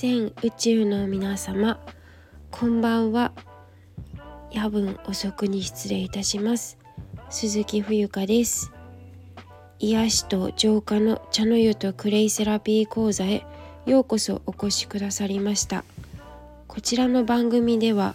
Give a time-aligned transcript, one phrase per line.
[0.00, 1.80] 全宇宙の皆様
[2.52, 3.32] こんばんは。
[4.52, 6.78] 夜分遅くに失礼いたします。
[7.30, 8.70] 鈴木冬香です。
[9.80, 13.44] 癒しと浄化の茶の湯とクレイセラピー講座へ
[13.86, 15.82] ようこそお越しくださりました。
[16.68, 18.14] こちらの番組では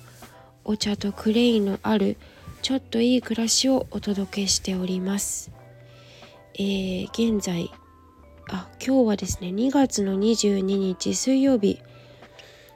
[0.63, 2.15] お茶とクレイのある
[2.61, 5.52] ちょっといい暮らしをお届けしております。
[6.54, 7.70] えー、現在
[8.50, 11.79] あ今日はですね2月の22日水曜日。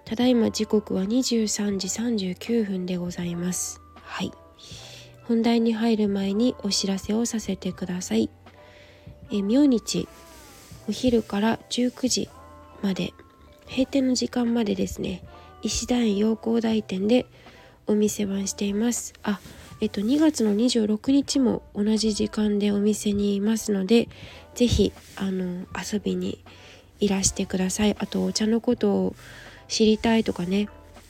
[0.05, 1.87] ただいま時刻は23時
[2.27, 3.81] 39分でございます。
[4.01, 4.31] はい。
[5.23, 8.29] 本題に入る前にお知らせをさせてください。
[9.31, 10.07] え明日
[10.87, 12.29] お昼から19時
[12.81, 13.13] まで
[13.69, 15.21] 閉店の時間までですね
[15.61, 17.25] 石段陽光台店で
[17.87, 19.13] お店番しています。
[19.23, 19.39] あ
[19.79, 24.09] えっと2月の26日も同じ時間でお店にいますので
[24.55, 26.43] 是非あの遊びに
[26.99, 27.95] いらしてください。
[27.99, 29.15] あとお茶のことを
[29.67, 30.67] 知りたいとかね。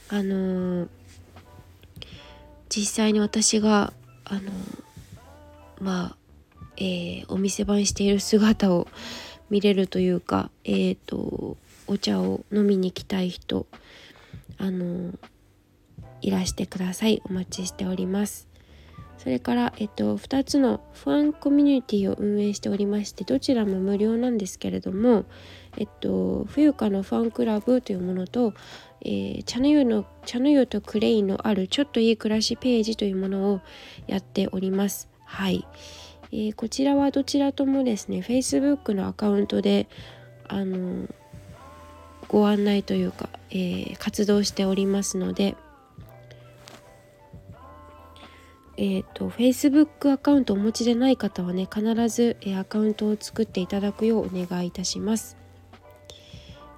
[0.10, 0.88] あの
[2.70, 3.94] 実際に私が
[4.26, 4.52] あの
[5.80, 6.18] まあ、
[6.78, 8.88] えー、お店番している姿を
[9.50, 11.56] 見れるというかえっ、ー、と
[11.88, 13.66] お茶を飲みに来たい人
[14.58, 15.14] あの
[16.22, 17.22] いらしてください。
[17.26, 18.57] お待ちしております。
[19.18, 25.26] それから、えっと、2つのファンコミュニティを運営しておりましてどちらも無料なんですけれども、
[25.78, 28.54] えっと、冬香のファンクラブというものと、
[29.02, 33.62] えー、茶の湯の茶の湯とクレイのあるちょっといい暮らしページというものを
[34.06, 35.10] やっております。
[35.26, 35.68] はい、
[36.32, 39.88] えー、こちらはどちらともですね Facebook のアカウントで
[40.48, 41.08] あの
[42.28, 45.56] ご案内というか、えー、活動しておりますので
[48.80, 55.36] えーと、Facebook アカウントをお持ちでない方はね必ず、えー、アカウントを作っていただくようお願いいたします。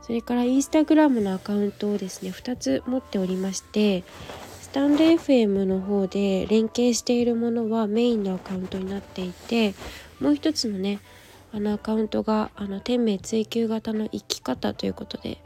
[0.02, 4.03] それから Instagram のアカウントをですね2つ持っておりまして
[4.59, 9.75] スタンド FM の方で連携しているものはメインのアカウントになっていて
[10.19, 11.00] もう一つのね
[11.53, 15.38] あのアカウントがあの天命追求型の生き方ということで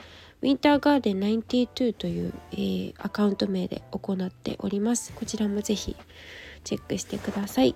[0.42, 5.14] ウィンターガーデン92という、えー、アカウント名で行っております。
[5.14, 5.96] こちらもぜひ
[6.64, 7.76] チェックしてください。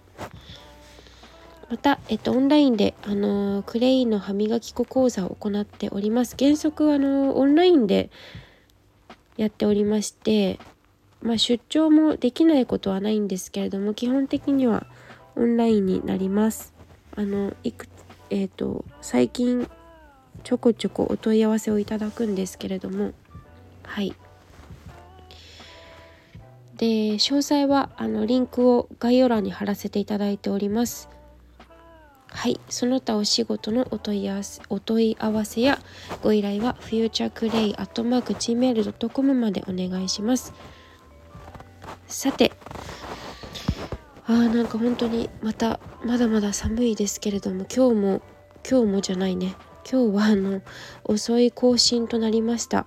[1.70, 6.36] また、えっと、オンラインで、あのクレイの歯磨き粉講座を行っております。
[6.40, 8.10] 原則、あのオンラインで
[9.36, 10.60] やっておりまして
[11.22, 14.86] まあ、出張もできないことはないんですけれども基本的には
[15.36, 16.74] オンラインになります。
[17.16, 17.88] あのいく
[18.30, 19.70] えっ、ー、と最近
[20.44, 23.14] ちょこちょこお問い合わせをいただくんですけれども
[23.84, 24.16] はい。
[26.78, 31.10] で詳細はあのリンクを概要欄に貼らせていただいております。
[32.30, 35.80] はいその他お仕事のお問い合わせお問い合わせや
[36.22, 40.54] ご依頼は futureclay.gmail.com までお願いします。
[42.08, 42.52] さて
[44.28, 48.22] あーなんか本当にまたまだまだ寒いですけれども今日も
[48.70, 49.56] 今日もじゃないね。
[49.90, 50.62] 今日はあの
[51.06, 52.86] 遅い更新となりました。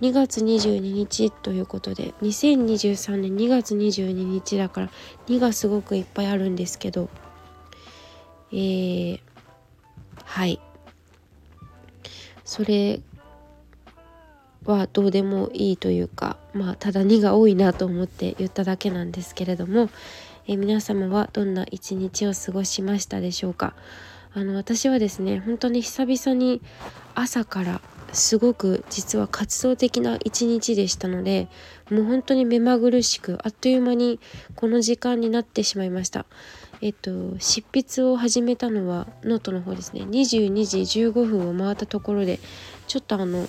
[0.00, 4.90] 2月22日ということで2023年2月22日だから
[5.28, 7.08] 2がすごくいっぱいあるんですけど
[8.52, 9.20] えー、
[10.24, 10.60] はい。
[12.44, 13.00] それ
[14.64, 19.90] はどうでもいいというかまあただ2が多いなと思って言っただけなんですけれども、
[20.46, 23.74] えー、皆様はどんな一日を過ごしましたでしょうか？
[24.34, 26.60] あの私はですね本当に久々に
[27.14, 27.80] 朝から
[28.14, 31.48] すごく実は活動的な一日でしたので
[31.90, 34.20] もう本当に目まぐるしくあっという間に
[34.54, 36.24] この時間になってしまいました。
[36.80, 40.02] えっと執筆を始めたのはノートの方ですね。
[40.02, 42.40] 22時15分を回ったところで
[42.86, 43.46] ちょっとあの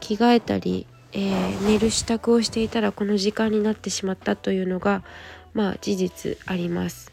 [0.00, 5.02] 着替えたり、えー、寝る支度をしていたらこの時間になってしまったというのが
[5.54, 7.12] まあ事実あります。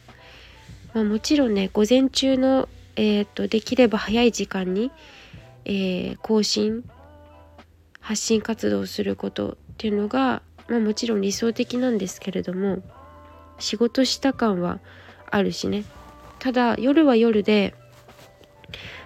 [0.94, 4.92] まあ、もちろんね午前中の、えーと、できれば早い時間に、
[5.72, 6.84] えー、更新
[8.00, 12.82] 発信活動をすることっていうのが、まあ、もちろん理想的なんですけれども
[13.60, 14.80] 仕事した感は
[15.30, 15.86] あるしね
[16.40, 17.76] ただ夜は夜で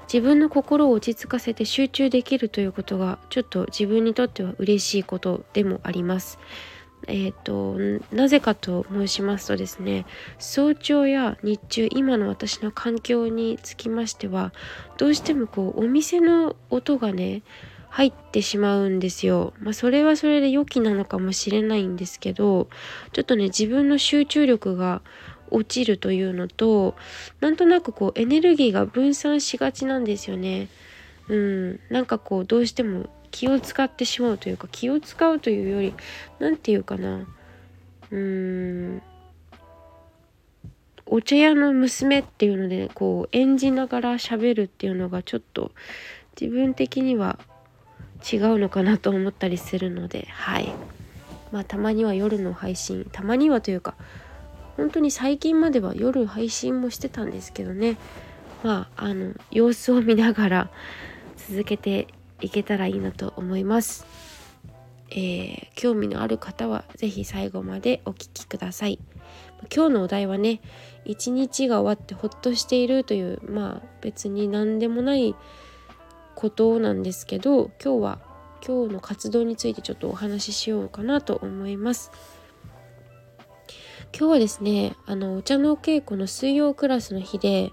[0.03, 6.39] 自分の心を落ち着かせて集中できるということがちょっと自分にとっては嬉しいことでもあります。
[7.07, 7.75] えーと、
[8.15, 10.05] なぜかと申しますとですね
[10.39, 14.53] 早朝や日中今の私の環境につきましては
[14.97, 17.43] どうしてもこうお店の音がね
[17.89, 19.53] 入ってしまうんですよ。
[19.59, 22.67] まあ、それはそれで良きなのかもしれないんですけど
[23.11, 25.03] ちょっとね自分の集中力が
[25.51, 26.95] 落ちるというのと
[27.39, 30.69] なんとなくこうエネルギーが分散しがちなんですよね。
[31.29, 35.93] うん、なんかこうどうしても気を使ってしまうというか気を使うというより
[36.39, 37.27] 何て言うかな
[38.11, 39.01] うーん
[41.07, 45.71] お茶屋の娘っていうのでこう演じながら喋るっていうのがちょっと
[46.39, 47.39] 自分的には
[48.31, 50.71] 違うのかなと思ったりするのではい。
[51.51, 53.95] まあたまには夜の配信たまにはというか
[54.77, 57.97] 本当に最近までは夜配信もしてたんですけどね。
[58.63, 60.69] まああの様子を見ながら
[61.35, 62.07] 続けて
[62.43, 64.05] いけたらいいなと思います。
[65.09, 68.99] えー、興味のある方は是非最後までお聴きください。
[69.73, 70.59] 今日のお題はね
[71.05, 75.35] 一日が終わってほっとしているというまあ別に何でもない
[76.35, 78.19] ことなんですけど今日は
[78.65, 82.11] 今日の活動についてちょっとお話ししようかなと思います。
[84.17, 87.71] 今日はですねあのお茶のお稽古の水曜クラスの日で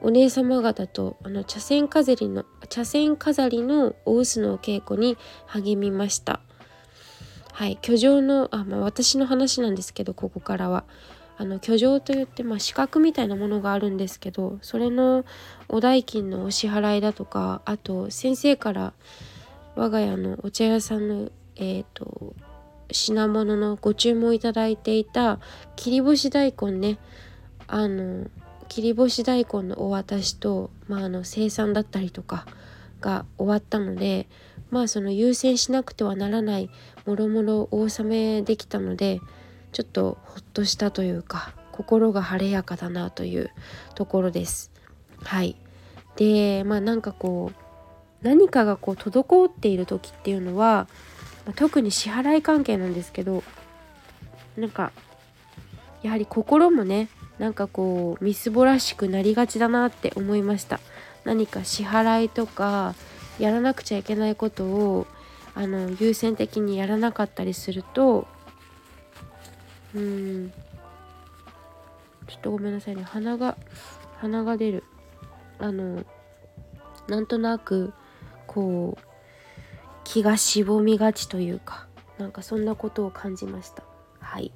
[0.00, 5.16] お姉様方とあの茶筅飾りの茶筅飾りのお臼のお稽古に
[5.46, 6.40] 励みました。
[7.52, 10.84] はい、居城のあ、まあ、私の話なんですけどここからは
[11.36, 15.24] あの居城といって、まあ、資格みたいなものがあるんですけどそれの
[15.68, 18.92] お代金のお支払いだとかあと先生から
[19.76, 22.34] 我が家のお茶屋さんのえっ、ー、と
[22.90, 25.38] 品物のご注文いただいていた
[25.76, 26.98] 切り干し大根ね
[27.66, 28.26] あの
[28.74, 32.44] 切り干し大根のお渡しと、まあ、あの生産だったりとか
[33.00, 34.26] が終わったので
[34.72, 36.68] まあその優先しなくてはならない
[37.06, 39.20] もろもろお納めできたので
[39.70, 43.52] ちょっとほっとしたというか心が晴れやかだなという
[43.94, 44.72] ところです。
[45.22, 45.54] はい
[46.16, 50.88] でまあなんかこう何かがこう滞っている時っていうのは、
[51.54, 53.44] 特に支払い関係なんですけど
[54.56, 54.90] なんか
[56.02, 57.08] やはり心もね
[57.38, 60.80] なんかこうみすぼらしくなりがちだなって思いました。
[61.24, 62.94] 何か支払いとか
[63.38, 65.06] やらなくちゃいけないことを
[65.54, 68.26] あの優先的にやらなかったりすると
[69.94, 70.52] うん。
[72.26, 73.02] ちょっとごめんなさいね。
[73.02, 73.56] 鼻が
[74.18, 74.84] 鼻が出る。
[75.58, 76.04] あの
[77.08, 77.92] なんとなく
[78.46, 79.02] こう
[80.04, 81.86] 気がしぼみがちというか
[82.18, 83.82] なんかそんなことを感じました。
[84.20, 84.52] はい。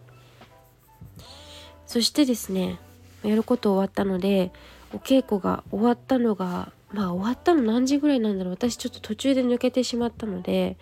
[1.88, 2.78] そしてですね
[3.24, 4.52] やること終わったので
[4.92, 8.54] お稽古が終わったのがまあ終わったの何時ぐらいなんだろう。
[8.54, 10.76] 私ちょっと途中で抜けてしまったので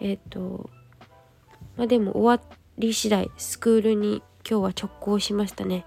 [0.00, 0.70] えっ、ー、と
[1.76, 2.44] まあでも終わ
[2.78, 5.84] り次第スクールに今日は直行しましたね。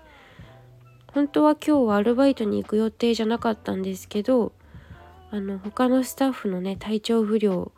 [1.07, 4.53] 本当は今日はアルバイトに行く予定じゃなかったんですけど
[5.31, 7.71] あの他のスタッフのね体調不良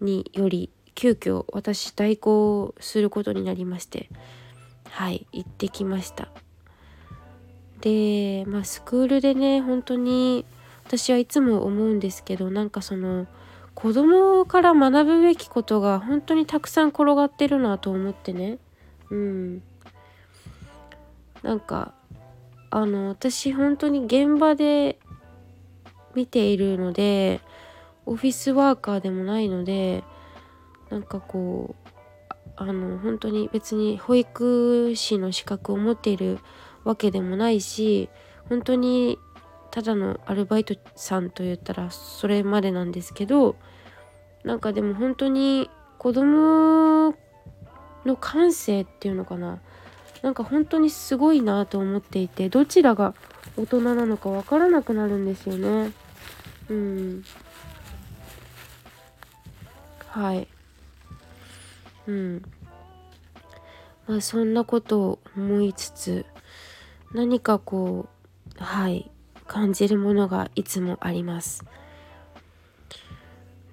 [0.00, 4.08] により急遽私代行することになりまして
[4.96, 6.28] はい行ってきました。
[7.82, 10.46] でまあスクールでね本当に
[10.86, 13.26] 私はいつも思うんですけどなんかその
[13.74, 18.56] 子供から学ぶべきことが本当にたくさん転がってるなと思ってね。
[19.10, 19.62] うん。
[21.42, 21.92] なんか
[22.70, 24.98] あの私本当に現場で
[26.14, 27.42] 見ているので
[28.06, 30.04] オフィスワーカーでもないので
[30.88, 31.85] なんかこう
[32.56, 36.38] あの本当に別に保育士の資格を持っている
[36.84, 38.08] わけでもないし
[38.48, 39.18] 本当に
[39.70, 43.56] ただのアルバイトさんと言ったらそれまでなんですけど
[44.42, 47.14] なんかでも本当に子供
[48.06, 49.60] の感性っていうのかな。
[50.22, 53.14] なんか本当にすごいなと思っていてどちらが
[53.56, 55.92] 大人なのかわからなくなるんですよね。
[56.68, 57.24] うん。
[60.08, 60.48] はい。
[62.06, 62.42] うん。
[64.06, 66.26] まあそんなことを思いつつ
[67.12, 68.08] 何かこ
[68.58, 69.10] うはい
[69.46, 71.64] 感じるものがいつもあります。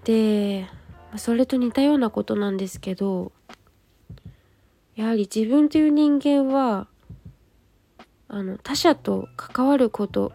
[0.03, 0.67] で
[1.17, 3.31] それと似たようなことなんですけど
[4.95, 6.87] やはり自分という人間は
[8.27, 10.33] あの他者と関わること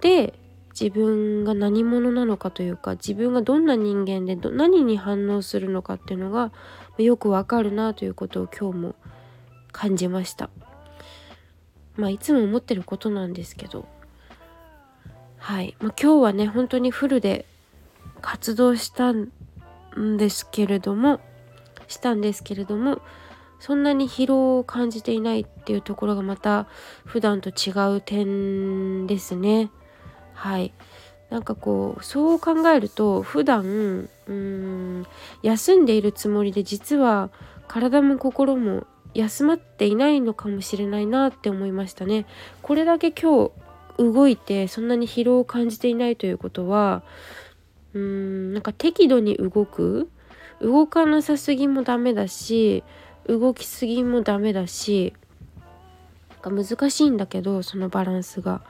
[0.00, 0.34] で
[0.78, 6.52] 自分が何者なのかというか自分がどんな人間で何に反応するのかっていうのが
[6.98, 8.94] よくわかるなということを今日も
[9.72, 10.50] 感じました。
[11.96, 13.86] まあいつも思ってることなんですけど。
[15.38, 17.44] はい、まあ、今日はね本当にフルで
[18.22, 19.30] 活動したん
[20.16, 21.20] ですけれども
[21.86, 23.02] したんですけれども
[23.58, 26.66] そんなに疲労を感じていないっていうところがまた
[27.04, 29.70] 普段と違う点ですね。
[30.32, 30.72] はい。
[31.34, 35.04] なんかこうそう考えると普段うん
[35.42, 37.28] 休んでいるつもりで実は
[37.66, 42.24] 体も心も休まっていないのかもしれないなって思いましたね。
[42.62, 43.50] これだけ今
[43.98, 47.02] 日動いてそんなに疲労を感じていないということは
[47.94, 50.08] うーんなんか適度に動く
[50.60, 52.84] 動かなさすぎもダメだし
[53.26, 55.14] 動きすぎもダメだし
[56.44, 58.62] なんか難しいんだけどそのバランスが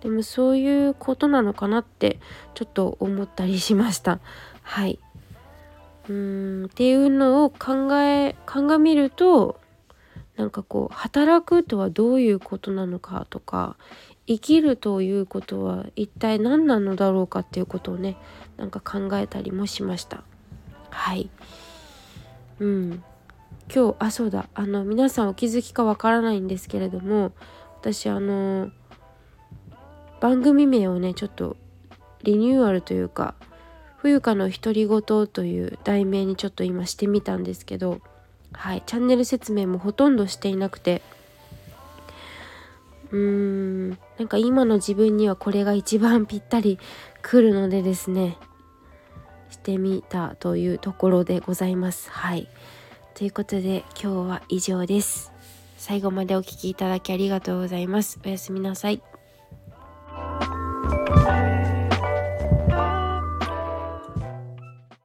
[0.00, 2.20] でもそういうことなのかなって
[2.54, 4.20] ちょっと思ったりしました。
[4.62, 4.98] はい。
[6.08, 9.60] うんっていうのを考え鑑みると
[10.36, 13.76] なんかこう働くとはどういうことなのかとか
[14.26, 18.16] 生きるということは一体何なのだろうかっていうことをね
[18.56, 20.22] なんか考えたりもしました。
[20.90, 21.28] はい。
[22.60, 23.02] うん。
[23.74, 24.48] 今日あそうだ。
[24.54, 27.32] あの皆さんお気づきかわからないんですけれども
[27.80, 28.70] 私あの
[30.20, 31.56] 番組名をねちょっと
[32.22, 33.34] リニューアルというか
[33.98, 38.00] 「冬香の独り言」という題名にちょっと今してみたんですけど
[38.52, 41.02] はいチャンネル説明もほとんどしていなくて
[43.10, 46.78] うーんなんか今の自分にはこれが一番ぴったり
[47.22, 48.36] くるのでですね
[49.50, 52.10] してみたというところでございます。
[52.10, 52.48] はい。
[53.14, 55.32] ということで今日は以上です。
[55.76, 58.20] 最後までお聴きいただきありがとうございます。
[58.24, 59.17] おやすみなさい。
[60.18, 60.67] you